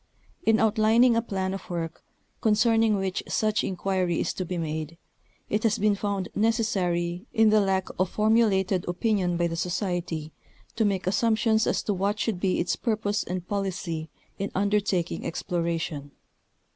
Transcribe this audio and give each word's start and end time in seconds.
In 0.47 0.59
outlining 0.59 1.15
a 1.15 1.21
plan 1.21 1.53
of 1.53 1.69
work, 1.69 2.03
concerning 2.41 2.95
which 2.95 3.21
such 3.27 3.63
inquiry 3.63 4.19
is 4.19 4.33
to 4.33 4.43
be 4.43 4.57
made, 4.57 4.97
it 5.47 5.61
has 5.61 5.77
been 5.77 5.93
found 5.93 6.27
necessary, 6.33 7.27
in 7.35 7.51
the 7.51 7.61
lack 7.61 7.87
of 7.99 8.11
formu 8.11 8.49
lated 8.49 8.87
opinion 8.87 9.37
by 9.37 9.45
the 9.45 9.55
Society, 9.55 10.33
to 10.75 10.85
make 10.85 11.05
assumptions 11.05 11.67
as 11.67 11.83
to 11.83 11.93
what 11.93 12.19
should 12.19 12.39
be 12.39 12.59
its 12.59 12.75
purpose 12.75 13.23
and 13.23 13.47
policy 13.47 14.09
in 14.39 14.49
undertaking 14.55 15.23
exploration. 15.23 16.09